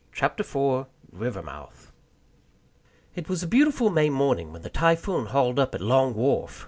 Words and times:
Chapter 0.11 0.41
Four 0.43 0.87
Rivermouth 1.11 1.91
It 3.13 3.29
was 3.29 3.43
a 3.43 3.47
beautiful 3.47 3.91
May 3.91 4.09
morning 4.09 4.51
when 4.51 4.63
the 4.63 4.69
Typhoon 4.71 5.27
hauled 5.27 5.59
up 5.59 5.75
at 5.75 5.81
Long 5.81 6.15
Wharf. 6.15 6.59